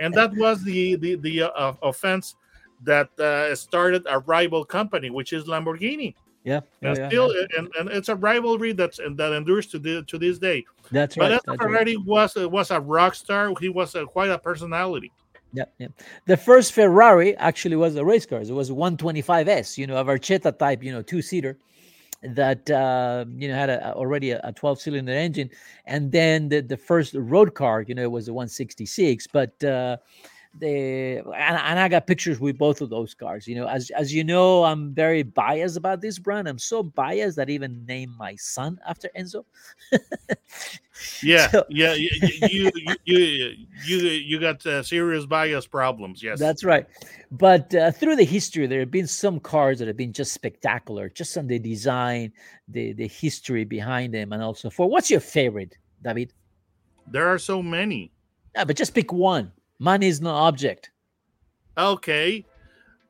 And 0.00 0.12
that 0.14 0.34
was 0.36 0.62
the 0.64 0.96
the 0.96 1.16
the 1.16 1.42
uh, 1.42 1.74
offense 1.82 2.36
that 2.82 3.08
uh, 3.18 3.54
started 3.54 4.06
a 4.08 4.18
rival 4.20 4.64
company, 4.64 5.10
which 5.10 5.32
is 5.32 5.44
Lamborghini. 5.44 6.14
yeah, 6.44 6.60
And 6.82 6.96
yeah, 6.96 7.08
still, 7.08 7.34
yeah. 7.34 7.58
and, 7.58 7.68
and 7.78 7.88
it's 7.90 8.08
a 8.08 8.16
rivalry 8.16 8.72
that's 8.72 8.98
that 8.98 9.32
endures 9.32 9.66
to 9.68 9.78
the, 9.78 10.02
to 10.02 10.18
this 10.18 10.38
day. 10.38 10.64
that's 10.90 11.16
But 11.16 11.30
right. 11.30 11.32
Enzo 11.32 11.40
that's 11.46 11.48
right. 11.48 11.58
Ferrari 11.58 11.96
was 11.96 12.34
was 12.36 12.70
a 12.70 12.80
rock 12.80 13.14
star. 13.14 13.52
He 13.60 13.68
was 13.68 13.94
uh, 13.94 14.04
quite 14.04 14.30
a 14.30 14.38
personality. 14.38 15.12
Yeah, 15.52 15.64
yeah. 15.78 15.88
The 16.26 16.36
first 16.36 16.72
Ferrari 16.72 17.34
actually 17.36 17.76
was 17.76 17.96
a 17.96 18.04
race 18.04 18.26
car. 18.26 18.40
It 18.40 18.50
was 18.50 18.68
a 18.68 18.74
125S, 18.74 19.78
you 19.78 19.86
know, 19.86 19.96
a 19.96 20.04
Barchetta 20.04 20.56
type, 20.58 20.82
you 20.82 20.92
know, 20.92 21.00
two 21.02 21.22
seater 21.22 21.56
that 22.34 22.70
uh, 22.70 23.24
you 23.36 23.48
know 23.48 23.54
had 23.54 23.70
a, 23.70 23.94
already 23.94 24.30
a 24.30 24.52
12 24.54 24.80
cylinder 24.80 25.12
engine, 25.12 25.50
and 25.84 26.12
then 26.12 26.48
the, 26.48 26.60
the 26.60 26.76
first 26.76 27.14
road 27.14 27.54
car, 27.54 27.82
you 27.82 27.94
know, 27.94 28.08
was 28.08 28.28
a 28.28 28.32
166. 28.32 29.26
But 29.28 29.62
uh, 29.64 29.98
the 30.58 31.18
and, 31.18 31.56
and 31.56 31.78
I 31.78 31.88
got 31.88 32.06
pictures 32.06 32.40
with 32.40 32.56
both 32.58 32.80
of 32.80 32.90
those 32.90 33.14
cars. 33.14 33.46
You 33.46 33.56
know, 33.56 33.66
as 33.66 33.90
as 33.90 34.12
you 34.12 34.24
know, 34.24 34.64
I'm 34.64 34.94
very 34.94 35.22
biased 35.22 35.76
about 35.76 36.00
this 36.00 36.18
brand. 36.18 36.48
I'm 36.48 36.58
so 36.58 36.82
biased 36.82 37.36
that 37.36 37.48
I 37.48 37.52
even 37.52 37.84
named 37.86 38.16
my 38.16 38.34
son 38.36 38.78
after 38.86 39.10
Enzo. 39.16 39.44
Yeah, 41.22 41.50
So- 41.50 41.64
yeah. 41.68 41.92
You 41.94 42.08
you 42.48 42.70
you 43.04 43.56
you, 43.84 43.96
you, 44.08 44.40
got 44.40 44.64
uh, 44.64 44.82
serious 44.82 45.26
bias 45.26 45.66
problems. 45.66 46.22
Yes, 46.22 46.38
That's 46.38 46.64
right. 46.64 46.86
But 47.30 47.74
uh, 47.74 47.90
through 47.90 48.16
the 48.16 48.24
history, 48.24 48.66
there 48.66 48.80
have 48.80 48.90
been 48.90 49.06
some 49.06 49.38
cars 49.40 49.78
that 49.78 49.88
have 49.88 49.96
been 49.96 50.12
just 50.12 50.32
spectacular, 50.32 51.10
just 51.10 51.36
on 51.36 51.46
the 51.46 51.58
design, 51.58 52.32
the 52.68 52.92
the 52.94 53.08
history 53.08 53.64
behind 53.64 54.14
them, 54.14 54.32
and 54.32 54.42
also 54.42 54.70
for 54.70 54.88
what's 54.88 55.10
your 55.10 55.20
favorite, 55.20 55.76
David? 56.02 56.32
there 57.08 57.28
are 57.28 57.38
so 57.38 57.62
many. 57.62 58.10
Yeah, 58.54 58.64
but 58.64 58.76
just 58.76 58.94
pick 58.94 59.12
one. 59.12 59.52
Money 59.78 60.08
is 60.08 60.20
no 60.20 60.30
object. 60.30 60.90
Okay, 61.76 62.44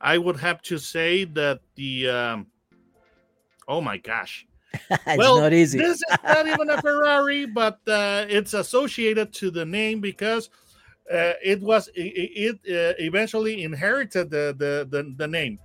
I 0.00 0.18
would 0.18 0.38
have 0.40 0.62
to 0.62 0.78
say 0.78 1.24
that 1.24 1.60
the. 1.76 2.08
Um, 2.08 2.46
oh 3.68 3.80
my 3.80 3.96
gosh. 3.96 4.46
it's 4.90 5.18
well, 5.18 5.40
not 5.40 5.52
easy. 5.52 5.78
This 5.78 5.96
is 5.96 6.04
not 6.24 6.46
even 6.52 6.70
a 6.70 6.80
Ferrari, 6.82 7.46
but 7.46 7.78
uh, 7.86 8.26
it's 8.28 8.54
associated 8.54 9.32
to 9.34 9.50
the 9.50 9.64
name 9.64 10.00
because 10.00 10.50
uh, 11.12 11.32
it 11.42 11.60
was 11.62 11.88
it, 11.94 12.58
it 12.64 12.66
uh, 12.68 12.94
eventually 12.98 13.62
inherited 13.62 14.30
the, 14.30 14.54
the 14.58 14.86
the 14.90 15.14
the 15.16 15.28
name. 15.28 15.58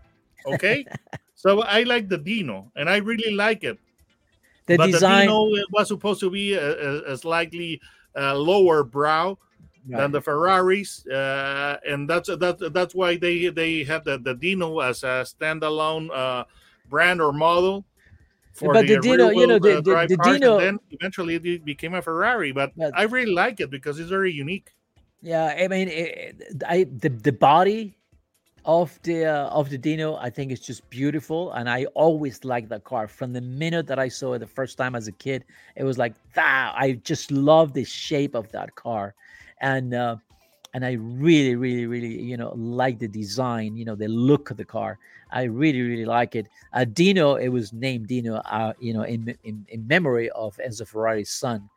Okay, 0.45 0.85
so 1.35 1.63
I 1.63 1.83
like 1.83 2.09
the 2.09 2.17
Dino, 2.17 2.71
and 2.75 2.89
I 2.89 2.97
really 2.97 3.33
like 3.33 3.63
it. 3.63 3.79
the 4.67 4.77
but 4.77 4.91
design. 4.91 5.25
the 5.27 5.33
Dino 5.33 5.55
it 5.55 5.65
was 5.71 5.87
supposed 5.87 6.19
to 6.19 6.29
be 6.29 6.53
a, 6.53 6.77
a, 6.77 7.13
a 7.13 7.17
slightly 7.17 7.81
uh, 8.15 8.35
lower 8.35 8.83
brow 8.83 9.37
Right. 9.89 9.97
than 10.01 10.11
the 10.11 10.21
Ferraris, 10.21 11.07
uh, 11.07 11.77
and 11.87 12.07
that's 12.07 12.29
that's 12.37 12.61
that's 12.71 12.93
why 12.93 13.17
they 13.17 13.47
they 13.49 13.83
have 13.85 14.03
the, 14.03 14.19
the 14.19 14.35
Dino 14.35 14.79
as 14.79 15.03
a 15.03 15.25
standalone 15.25 16.09
uh, 16.13 16.43
brand 16.87 17.19
or 17.19 17.31
model. 17.33 17.83
For 18.53 18.73
But 18.73 18.85
the 18.85 18.99
Dino, 18.99 19.29
you 19.29 19.47
know, 19.47 19.57
the- 19.57 19.77
uh, 19.77 19.81
the- 19.81 20.07
the 20.07 20.17
Dino- 20.17 20.59
then 20.59 20.77
eventually 20.91 21.35
it 21.35 21.65
became 21.65 21.95
a 21.95 22.01
Ferrari. 22.01 22.51
But 22.51 22.73
But- 22.77 22.91
I 22.95 23.03
really 23.03 23.33
like 23.33 23.59
it 23.59 23.71
because 23.71 23.99
it's 23.99 24.09
very 24.09 24.31
unique. 24.31 24.69
Yeah, 25.23 25.55
I 25.57 25.67
mean, 25.67 25.87
it, 25.87 26.53
I 26.67 26.83
the 26.83 27.09
the 27.09 27.31
body 27.31 27.95
of 28.65 28.99
the 29.01 29.25
uh, 29.25 29.49
of 29.49 29.69
the 29.69 29.77
Dino, 29.77 30.15
I 30.15 30.29
think 30.29 30.51
it's 30.51 30.65
just 30.65 30.87
beautiful, 30.91 31.53
and 31.53 31.67
I 31.69 31.85
always 31.95 32.43
liked 32.45 32.69
that 32.69 32.83
car 32.83 33.07
from 33.07 33.33
the 33.33 33.41
minute 33.41 33.87
that 33.87 33.97
I 33.97 34.09
saw 34.09 34.33
it 34.33 34.39
the 34.39 34.47
first 34.47 34.77
time 34.77 34.93
as 34.95 35.07
a 35.07 35.11
kid. 35.11 35.43
It 35.75 35.83
was 35.83 35.97
like 35.97 36.13
that. 36.35 36.73
I 36.75 36.93
just 37.03 37.31
love 37.31 37.73
the 37.73 37.83
shape 37.83 38.35
of 38.35 38.51
that 38.51 38.75
car, 38.75 39.15
and 39.61 39.93
uh, 39.93 40.17
and 40.73 40.85
I 40.85 40.93
really, 40.93 41.55
really, 41.55 41.85
really, 41.85 42.21
you 42.21 42.37
know, 42.37 42.53
like 42.55 42.99
the 42.99 43.07
design, 43.07 43.75
you 43.75 43.85
know, 43.85 43.95
the 43.95 44.07
look 44.07 44.51
of 44.51 44.57
the 44.57 44.65
car. 44.65 44.97
I 45.31 45.43
really, 45.43 45.81
really 45.81 46.05
like 46.05 46.35
it. 46.35 46.47
Uh, 46.73 46.85
Dino, 46.85 47.35
it 47.35 47.49
was 47.49 47.73
named 47.73 48.07
Dino, 48.07 48.35
uh, 48.35 48.73
you 48.79 48.93
know, 48.93 49.03
in, 49.03 49.35
in 49.43 49.65
in 49.69 49.87
memory 49.87 50.29
of 50.31 50.57
Enzo 50.57 50.87
Ferrari's 50.87 51.29
son, 51.29 51.69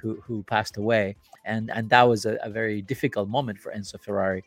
who 0.00 0.20
who 0.22 0.42
passed 0.42 0.76
away, 0.76 1.16
and 1.44 1.70
and 1.70 1.88
that 1.90 2.02
was 2.02 2.26
a, 2.26 2.38
a 2.42 2.50
very 2.50 2.82
difficult 2.82 3.28
moment 3.28 3.58
for 3.58 3.72
Enzo 3.72 4.00
Ferrari. 4.00 4.44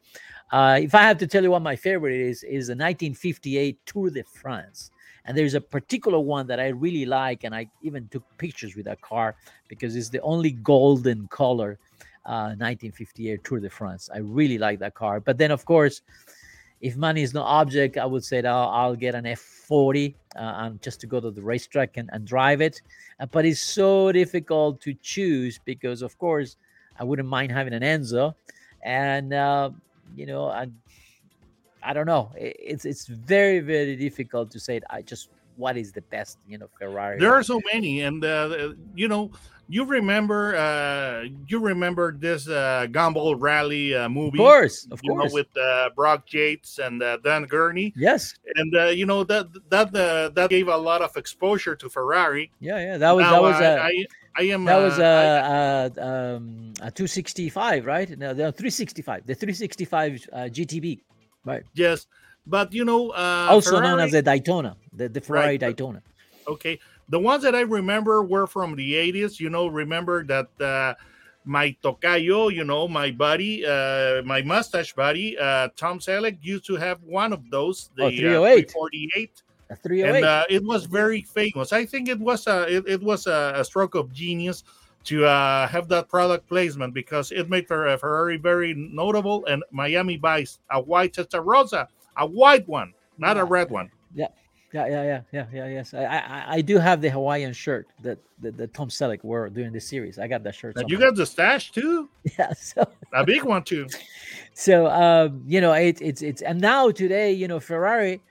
Uh, 0.51 0.79
if 0.81 0.93
I 0.93 1.03
have 1.03 1.17
to 1.19 1.27
tell 1.27 1.43
you 1.43 1.51
what 1.51 1.61
my 1.61 1.75
favorite 1.75 2.19
is, 2.19 2.43
is 2.43 2.67
the 2.67 2.73
1958 2.73 3.79
Tour 3.85 4.09
de 4.09 4.23
France. 4.23 4.91
And 5.23 5.37
there's 5.37 5.53
a 5.53 5.61
particular 5.61 6.19
one 6.19 6.47
that 6.47 6.59
I 6.59 6.69
really 6.69 7.05
like, 7.05 7.43
and 7.43 7.53
I 7.53 7.69
even 7.83 8.07
took 8.07 8.23
pictures 8.39 8.75
with 8.75 8.85
that 8.85 9.01
car 9.01 9.35
because 9.67 9.95
it's 9.95 10.09
the 10.09 10.19
only 10.21 10.49
golden 10.49 11.27
color 11.27 11.77
uh, 12.25 12.53
1958 12.57 13.43
Tour 13.43 13.59
de 13.59 13.69
France. 13.69 14.09
I 14.13 14.19
really 14.19 14.57
like 14.57 14.79
that 14.79 14.93
car. 14.93 15.19
But 15.19 15.37
then, 15.37 15.51
of 15.51 15.65
course, 15.65 16.01
if 16.81 16.95
money 16.95 17.21
is 17.21 17.33
no 17.33 17.43
object, 17.43 17.97
I 17.97 18.05
would 18.05 18.23
say 18.23 18.41
that 18.41 18.51
I'll, 18.51 18.69
I'll 18.69 18.95
get 18.95 19.13
an 19.15 19.25
F40 19.25 20.15
uh, 20.35 20.39
and 20.39 20.81
just 20.81 20.99
to 21.01 21.07
go 21.07 21.19
to 21.19 21.29
the 21.31 21.41
racetrack 21.41 21.97
and, 21.97 22.09
and 22.11 22.25
drive 22.25 22.61
it. 22.61 22.81
Uh, 23.19 23.27
but 23.27 23.45
it's 23.45 23.61
so 23.61 24.11
difficult 24.11 24.81
to 24.81 24.93
choose 24.95 25.59
because, 25.63 26.01
of 26.01 26.17
course, 26.17 26.57
I 26.99 27.03
wouldn't 27.03 27.27
mind 27.27 27.51
having 27.51 27.73
an 27.73 27.81
Enzo, 27.83 28.33
and 28.83 29.33
uh, 29.33 29.69
you 30.15 30.25
know, 30.25 30.45
I, 30.47 30.67
I 31.83 31.93
don't 31.93 32.05
know. 32.05 32.31
I- 32.35 32.53
It's 32.59 32.85
it's 32.85 33.07
very 33.07 33.59
very 33.59 33.95
difficult 33.95 34.51
to 34.51 34.59
say. 34.59 34.81
I 34.89 35.01
just 35.01 35.29
what 35.61 35.77
is 35.77 35.93
the 35.93 36.01
best, 36.01 36.39
you 36.49 36.57
know, 36.57 36.67
Ferrari. 36.77 37.19
There 37.19 37.33
are 37.33 37.43
so 37.43 37.61
many, 37.71 38.01
and 38.01 38.25
uh, 38.25 38.73
you 38.95 39.07
know, 39.07 39.31
you 39.69 39.85
remember, 39.85 40.55
uh, 40.57 41.27
you 41.47 41.59
remember 41.59 42.11
this 42.11 42.49
uh, 42.49 42.87
Gumball 42.89 43.35
Rally 43.39 43.93
uh, 43.93 44.05
of 44.05 44.11
movie, 44.11 44.37
course, 44.37 44.87
of 44.91 44.99
you 45.03 45.13
know, 45.13 45.21
course. 45.21 45.33
with 45.33 45.55
uh, 45.55 45.91
Brock 45.95 46.33
Yates 46.33 46.79
and 46.79 47.01
uh, 47.01 47.17
Dan 47.23 47.45
Gurney, 47.45 47.93
yes, 47.95 48.33
and 48.55 48.75
uh, 48.75 48.85
you 48.85 49.05
know 49.05 49.23
that 49.23 49.47
that 49.69 49.95
uh, 49.95 50.29
that 50.29 50.49
gave 50.49 50.67
a 50.67 50.75
lot 50.75 51.01
of 51.01 51.15
exposure 51.15 51.75
to 51.75 51.87
Ferrari. 51.89 52.51
yeah, 52.59 52.79
yeah. 52.79 52.97
That 52.97 53.11
was 53.15 53.23
Now, 53.23 53.31
that 53.31 53.41
was 53.41 53.55
I, 53.55 53.63
a 53.63 53.79
I, 53.79 54.05
I 54.35 54.43
am 54.55 54.65
that 54.65 54.77
was 54.77 54.99
uh, 54.99 55.91
a, 55.95 56.01
a, 56.01 56.35
um, 56.35 56.73
a 56.81 56.89
265, 56.91 57.85
right? 57.85 58.09
No, 58.17 58.33
the 58.33 58.51
365, 58.51 59.27
the 59.27 59.35
365 59.35 60.27
uh, 60.33 60.37
GTB, 60.49 61.01
right? 61.45 61.63
Yes, 61.75 62.07
but 62.47 62.73
you 62.73 62.83
know, 62.83 63.11
uh, 63.11 63.47
also 63.49 63.79
known 63.79 63.99
as 63.99 64.11
the 64.11 64.21
Daytona, 64.21 64.75
the, 64.93 65.09
the 65.09 65.21
Ferrari 65.21 65.47
Right, 65.47 65.59
Daytona. 65.59 66.01
okay. 66.47 66.79
The 67.09 67.19
ones 67.19 67.43
that 67.43 67.55
I 67.55 67.61
remember 67.61 68.23
were 68.23 68.47
from 68.47 68.75
the 68.75 68.93
'80s. 68.93 69.39
You 69.39 69.49
know, 69.49 69.67
remember 69.67 70.23
that 70.25 70.47
uh, 70.61 70.93
my 71.43 71.75
tocayo, 71.83 72.53
you 72.53 72.63
know, 72.63 72.87
my 72.87 73.11
buddy, 73.11 73.65
uh, 73.65 74.21
my 74.23 74.41
mustache 74.41 74.93
buddy, 74.93 75.37
uh, 75.37 75.69
Tom 75.75 75.99
Selleck 75.99 76.37
used 76.41 76.65
to 76.67 76.75
have 76.75 77.01
one 77.03 77.33
of 77.33 77.49
those, 77.49 77.89
the 77.95 78.03
Oh, 78.03 78.07
uh, 78.07 78.11
308. 78.11 78.71
348, 78.71 79.43
A 79.71 79.75
308. 79.75 80.15
and 80.15 80.25
uh, 80.25 80.45
it 80.49 80.63
was 80.63 80.85
very 80.85 81.21
famous. 81.21 81.73
I 81.73 81.85
think 81.85 82.07
it 82.07 82.19
was 82.19 82.47
a 82.47 82.63
it, 82.77 82.83
it 82.87 83.01
was 83.01 83.27
a, 83.27 83.53
a 83.55 83.63
stroke 83.65 83.95
of 83.95 84.13
genius 84.13 84.63
to 85.05 85.25
uh, 85.25 85.67
have 85.67 85.87
that 85.89 86.07
product 86.07 86.47
placement 86.47 86.93
because 86.93 87.31
it 87.31 87.49
made 87.49 87.67
for 87.67 87.87
a 87.87 87.97
Ferrari 87.97 88.37
very 88.37 88.73
notable. 88.75 89.43
And 89.47 89.63
Miami 89.71 90.15
Vice 90.17 90.59
a 90.69 90.79
white 90.79 91.13
Testarossa, 91.13 91.87
a 92.17 92.25
white 92.25 92.67
one, 92.69 92.93
not 93.17 93.35
a 93.37 93.43
red 93.43 93.69
one. 93.71 93.89
Yeah, 94.13 94.27
yeah, 94.73 94.87
yeah, 94.87 95.03
yeah, 95.03 95.21
yeah, 95.31 95.45
yeah. 95.53 95.67
Yes, 95.67 95.93
I, 95.93 96.05
I, 96.05 96.45
I 96.55 96.61
do 96.61 96.77
have 96.77 97.01
the 97.01 97.09
Hawaiian 97.09 97.53
shirt 97.53 97.87
that 98.03 98.19
that, 98.39 98.57
that 98.57 98.73
Tom 98.73 98.89
Selleck 98.89 99.23
wore 99.23 99.49
during 99.49 99.73
the 99.73 99.79
series. 99.79 100.17
I 100.17 100.27
got 100.27 100.43
that 100.43 100.55
shirt. 100.55 100.75
And 100.77 100.89
you 100.89 100.97
got 100.97 101.15
the 101.15 101.25
stash 101.25 101.71
too, 101.71 102.09
yeah. 102.39 102.53
So 102.53 102.87
a 103.13 103.25
big 103.25 103.43
one 103.43 103.63
too. 103.63 103.87
so 104.53 104.87
um, 104.87 105.43
you 105.45 105.61
know 105.61 105.73
it, 105.73 106.01
it's 106.01 106.21
it's 106.21 106.41
and 106.41 106.59
now 106.61 106.91
today 106.91 107.31
you 107.31 107.47
know 107.47 107.59
Ferrari. 107.59 108.21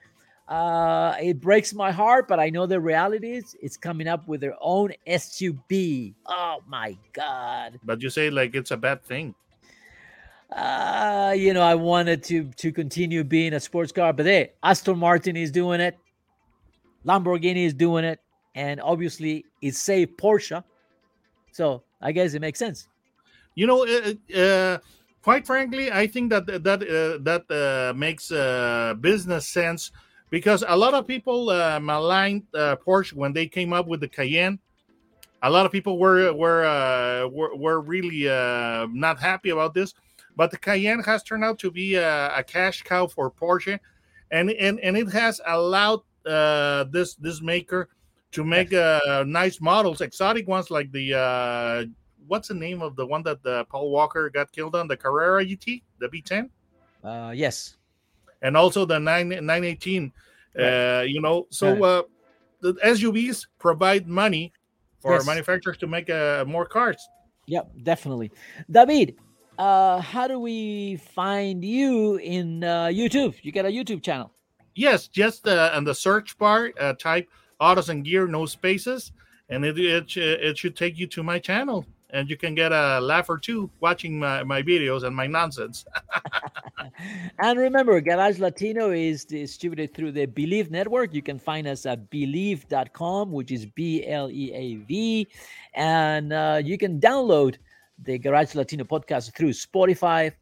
Uh, 0.48 1.14
it 1.22 1.40
breaks 1.40 1.72
my 1.72 1.92
heart, 1.92 2.26
but 2.26 2.40
I 2.40 2.50
know 2.50 2.66
the 2.66 2.80
reality 2.80 3.36
is 3.36 3.56
it's 3.62 3.76
coming 3.76 4.08
up 4.08 4.26
with 4.26 4.40
their 4.40 4.56
own 4.60 4.92
SUV. 5.06 6.12
Oh 6.26 6.58
my 6.66 6.96
god! 7.12 7.78
But 7.84 8.02
you 8.02 8.10
say 8.10 8.30
like 8.30 8.56
it's 8.56 8.72
a 8.72 8.76
bad 8.76 9.04
thing. 9.04 9.36
Uh, 10.50 11.32
you 11.36 11.54
know, 11.54 11.62
I 11.62 11.76
wanted 11.76 12.24
to 12.24 12.50
to 12.56 12.72
continue 12.72 13.22
being 13.22 13.52
a 13.54 13.60
sports 13.60 13.92
car, 13.92 14.12
but 14.12 14.26
hey, 14.26 14.52
Aston 14.62 14.98
Martin 14.98 15.36
is 15.36 15.52
doing 15.52 15.80
it, 15.80 15.96
Lamborghini 17.04 17.64
is 17.64 17.74
doing 17.74 18.04
it, 18.04 18.20
and 18.54 18.80
obviously 18.80 19.44
it 19.62 19.74
saved 19.74 20.16
Porsche. 20.18 20.62
So 21.52 21.82
I 22.00 22.12
guess 22.12 22.34
it 22.34 22.40
makes 22.40 22.58
sense. 22.58 22.88
You 23.54 23.66
know, 23.66 23.86
uh, 23.86 24.38
uh, 24.38 24.78
quite 25.22 25.46
frankly, 25.46 25.90
I 25.90 26.06
think 26.06 26.30
that 26.30 26.46
that 26.46 26.82
uh, 26.82 27.22
that 27.22 27.44
uh, 27.50 27.92
makes 27.96 28.30
uh, 28.30 28.94
business 29.00 29.46
sense 29.48 29.92
because 30.30 30.64
a 30.66 30.76
lot 30.76 30.94
of 30.94 31.06
people 31.06 31.50
uh, 31.50 31.80
maligned 31.80 32.44
Porsche 32.52 33.12
when 33.12 33.32
they 33.32 33.46
came 33.46 33.72
up 33.72 33.86
with 33.86 34.00
the 34.00 34.08
Cayenne. 34.08 34.58
A 35.42 35.50
lot 35.50 35.64
of 35.64 35.72
people 35.72 35.98
were 35.98 36.32
were 36.32 36.64
uh, 36.64 37.26
were, 37.28 37.56
were 37.56 37.80
really 37.80 38.28
uh, 38.28 38.86
not 38.92 39.18
happy 39.18 39.50
about 39.50 39.74
this, 39.74 39.94
but 40.36 40.50
the 40.50 40.58
Cayenne 40.58 41.02
has 41.02 41.22
turned 41.22 41.44
out 41.44 41.58
to 41.60 41.70
be 41.70 41.94
a, 41.94 42.36
a 42.36 42.44
cash 42.44 42.82
cow 42.82 43.06
for 43.06 43.30
Porsche, 43.30 43.78
and 44.30 44.50
and, 44.50 44.78
and 44.80 44.96
it 44.96 45.10
has 45.12 45.40
allowed 45.46 46.02
uh, 46.26 46.84
this 46.90 47.14
this 47.14 47.40
maker 47.42 47.88
to 48.32 48.44
make 48.44 48.72
uh, 48.72 49.24
nice 49.26 49.60
models, 49.60 50.00
exotic 50.00 50.46
ones 50.46 50.70
like 50.70 50.90
the 50.92 51.14
uh, 51.14 51.84
what's 52.26 52.48
the 52.48 52.54
name 52.54 52.82
of 52.82 52.94
the 52.96 53.04
one 53.04 53.22
that 53.24 53.42
the 53.42 53.64
Paul 53.64 53.90
Walker 53.90 54.30
got 54.30 54.52
killed 54.52 54.76
on 54.76 54.86
the 54.88 54.96
Carrera 54.96 55.44
GT, 55.44 55.82
the 55.98 56.08
V10 56.08 56.48
Uh, 57.02 57.32
yes, 57.34 57.76
and 58.42 58.56
also 58.56 58.84
the 58.84 58.98
9 58.98 59.28
918 59.28 60.12
uh 60.58 61.02
you 61.06 61.20
know 61.20 61.46
so 61.50 61.66
Right. 61.66 61.82
uh 61.82 62.02
the 62.60 62.74
SUVs 62.84 63.46
provide 63.58 64.06
money 64.06 64.52
for 65.00 65.14
Yes. 65.14 65.26
manufacturers 65.26 65.78
to 65.78 65.86
make 65.86 66.10
uh, 66.10 66.44
more 66.46 66.66
cars 66.66 66.98
Yep, 67.46 67.70
definitely. 67.82 68.30
David, 68.70 69.16
uh, 69.58 70.00
how 70.00 70.28
do 70.28 70.38
we 70.38 70.96
find 71.14 71.64
you 71.64 72.16
in 72.16 72.62
uh, 72.62 72.86
YouTube? 72.86 73.34
You 73.42 73.50
got 73.50 73.64
a 73.64 73.68
YouTube 73.68 74.02
channel. 74.04 74.30
Yes 74.74 75.08
just 75.08 75.46
uh, 75.46 75.70
on 75.74 75.84
the 75.84 75.94
search 75.94 76.38
bar 76.38 76.72
uh, 76.80 76.94
type 76.94 77.28
autos 77.60 77.88
and 77.88 78.04
gear 78.04 78.26
no 78.26 78.46
spaces 78.46 79.12
and 79.48 79.64
it, 79.64 79.78
it 79.78 80.16
it 80.16 80.58
should 80.58 80.76
take 80.76 80.98
you 80.98 81.06
to 81.08 81.22
my 81.22 81.38
channel 81.38 81.84
and 82.12 82.28
you 82.28 82.36
can 82.36 82.54
get 82.54 82.72
a 82.72 83.00
laugh 83.00 83.28
or 83.28 83.38
two 83.38 83.70
watching 83.80 84.18
my, 84.18 84.42
my 84.42 84.62
videos 84.62 85.04
and 85.04 85.14
my 85.14 85.26
nonsense 85.26 85.84
And 87.38 87.58
remember, 87.58 88.00
Garage 88.00 88.38
Latino 88.38 88.90
is 88.90 89.24
distributed 89.24 89.94
through 89.94 90.12
the 90.12 90.26
Bleav 90.26 90.70
Network. 90.70 91.14
You 91.14 91.22
can 91.22 91.38
find 91.38 91.66
us 91.66 91.86
at 91.86 92.10
bleav.com, 92.10 93.32
which 93.32 93.50
is 93.50 93.66
B 93.66 94.06
L 94.06 94.30
E 94.30 94.52
A 94.52 94.76
V. 94.86 95.28
And 95.74 96.32
uh, 96.32 96.60
you 96.62 96.76
can 96.76 97.00
download 97.00 97.56
the 97.98 98.18
Garage 98.18 98.54
Latino 98.54 98.84
podcast 98.84 99.34
through 99.34 99.50
Spotify, 99.50 100.32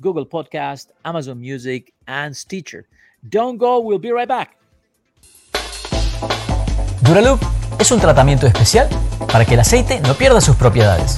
Google 0.00 0.26
Podcast, 0.26 0.88
Amazon 1.04 1.40
Music, 1.40 1.92
and 2.06 2.36
Stitcher. 2.36 2.86
Don't 3.22 3.58
go, 3.58 3.80
we'll 3.80 4.00
be 4.00 4.10
right 4.10 4.26
back. 4.26 4.56
Duraloop 7.02 7.38
es 7.78 7.90
un 7.90 8.00
tratamiento 8.00 8.46
especial 8.46 8.88
para 9.30 9.44
que 9.44 9.54
el 9.54 9.60
aceite 9.60 10.00
no 10.00 10.14
pierda 10.14 10.40
sus 10.40 10.56
propiedades. 10.56 11.16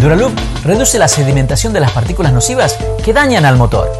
Duraloop 0.00 0.32
reduce 0.64 1.00
la 1.00 1.08
sedimentación 1.08 1.72
de 1.72 1.80
las 1.80 1.90
partículas 1.90 2.32
nocivas 2.32 2.78
que 3.04 3.12
dañan 3.12 3.44
al 3.44 3.56
motor. 3.56 3.90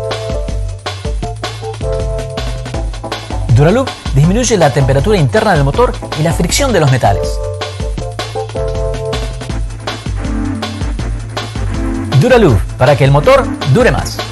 Duraloop 3.56 3.88
disminuye 4.14 4.56
la 4.56 4.72
temperatura 4.72 5.18
interna 5.18 5.54
del 5.54 5.64
motor 5.64 5.92
y 6.20 6.22
la 6.22 6.32
fricción 6.32 6.72
de 6.72 6.78
los 6.78 6.92
metales. 6.92 7.38
Duraloop 12.20 12.60
para 12.78 12.96
que 12.96 13.02
el 13.02 13.10
motor 13.10 13.44
dure 13.72 13.90
más. 13.90 14.31